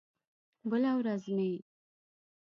[0.69, 1.51] بله ورځ مې